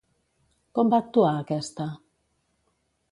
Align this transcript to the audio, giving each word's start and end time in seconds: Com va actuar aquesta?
Com 0.77 0.89
va 0.93 0.99
actuar 1.05 1.33
aquesta? 1.43 1.87